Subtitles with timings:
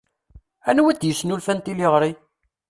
[0.69, 2.11] Anwa d-yesnulfan tiliɣri?